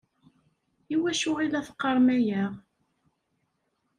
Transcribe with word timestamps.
I 0.93 0.95
wacu 1.01 1.31
i 1.43 1.47
la 1.51 1.59
teqqarem 1.67 2.07
aya? 2.17 2.43